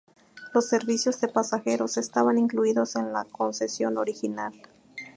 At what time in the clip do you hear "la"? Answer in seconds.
3.13-3.23